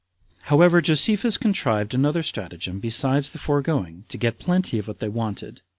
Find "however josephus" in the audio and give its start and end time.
0.47-1.37